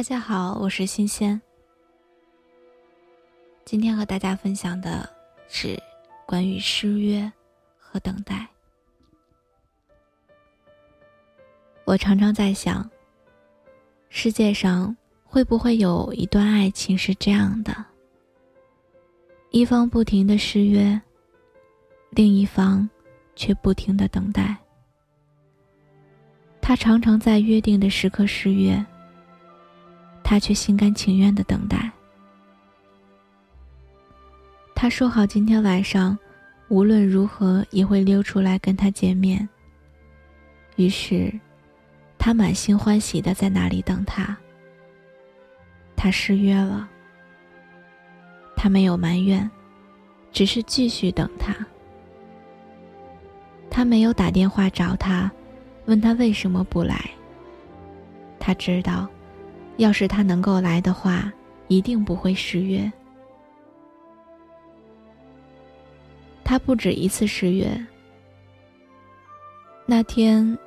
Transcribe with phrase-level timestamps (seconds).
[0.00, 1.38] 大家好，我是新鲜。
[3.66, 5.06] 今天和大家分享的
[5.46, 5.78] 是
[6.24, 7.30] 关于失约
[7.76, 8.48] 和等待。
[11.84, 12.90] 我常常在想，
[14.08, 17.84] 世界上会不会有一段爱情是这样的：
[19.50, 20.98] 一方不停的失约，
[22.08, 22.88] 另一方
[23.36, 24.56] 却不停的等待。
[26.58, 28.82] 他常常在约定的时刻失约。
[30.30, 31.90] 他却心甘情愿的等待。
[34.76, 36.16] 他说好今天晚上
[36.68, 39.48] 无论如何也会溜出来跟他见面。
[40.76, 41.32] 于是，
[42.16, 44.36] 他满心欢喜的在那里等他。
[45.96, 46.88] 他失约了。
[48.54, 49.50] 他没有埋怨，
[50.30, 51.52] 只是继续等他。
[53.68, 55.28] 他没有打电话找他，
[55.86, 57.10] 问他为什么不来。
[58.38, 59.08] 他知道。
[59.80, 61.32] 要是他能够来的话，
[61.68, 62.92] 一定不会失约。
[66.44, 67.86] 他不止一次失约。
[69.86, 70.58] 那天，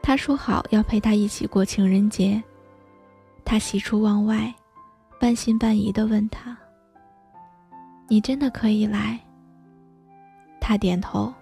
[0.00, 2.40] 他说好要陪他一起过情人节，
[3.44, 4.54] 他喜出望外，
[5.18, 6.56] 半信半疑的问他
[8.06, 9.18] ：“你真的可以来？”
[10.62, 11.34] 他点头。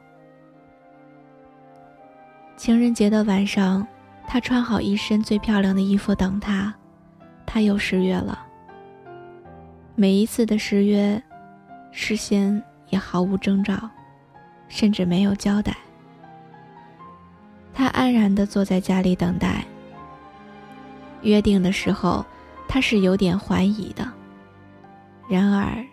[2.56, 3.86] 情人节的晚上，
[4.26, 6.74] 他穿好一身最漂亮的衣服等他。
[7.52, 8.46] 他又失约了。
[9.94, 11.22] 每一次的失约，
[11.90, 13.90] 事先也毫无征兆，
[14.68, 15.76] 甚至没有交代。
[17.74, 19.62] 他安然的坐在家里等待。
[21.20, 22.24] 约定的时候，
[22.66, 24.10] 他是有点怀疑的。
[25.28, 25.84] 然而，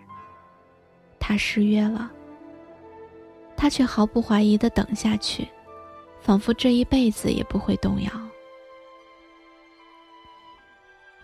[1.18, 2.10] 他失约了。
[3.54, 5.46] 他却毫不怀疑的等下去，
[6.22, 8.10] 仿佛这一辈子也不会动摇。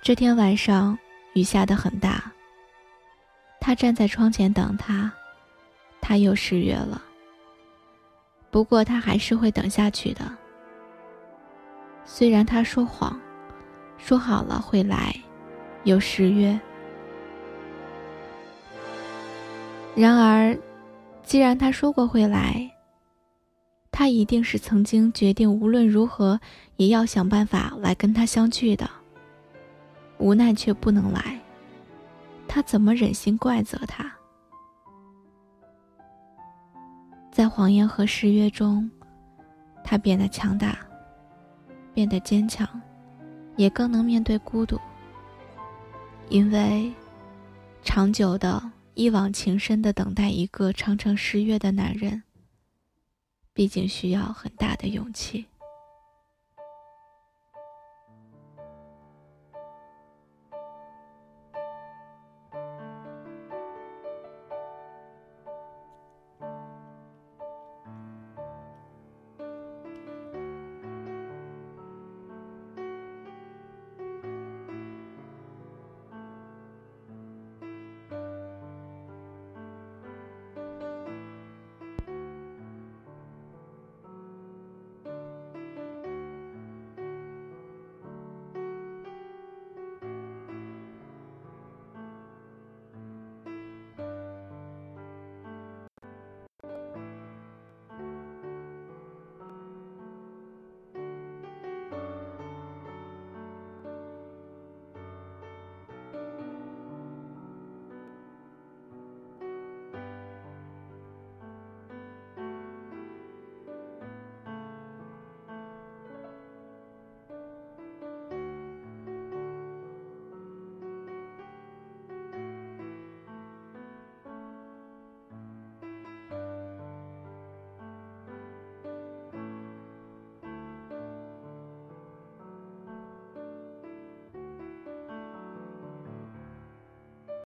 [0.07, 0.97] 这天晚上，
[1.35, 2.31] 雨下得很大。
[3.61, 5.13] 他站在窗前等他，
[6.01, 7.03] 他又失约了。
[8.49, 10.21] 不过他还是会等下去的。
[12.05, 13.21] 虽然他说谎，
[13.99, 15.13] 说好了会来，
[15.83, 16.57] 又失约。
[19.97, 20.57] 然而，
[21.25, 22.71] 既然他说过会来，
[23.91, 26.39] 他一定是曾经决定无论如何
[26.77, 28.89] 也要想办法来跟他相聚的。
[30.19, 31.39] 无奈却不能来，
[32.49, 34.11] 他怎么忍心怪责他？
[37.31, 38.91] 在谎言和誓约中，
[39.85, 40.79] 他变得强大，
[41.93, 42.67] 变得坚强，
[43.57, 44.81] 也更能面对孤独。
[46.31, 46.93] 因为，
[47.83, 52.23] 长久的一往情深的等待一个常常失约的男人，
[53.53, 55.47] 毕竟需要很大的勇气。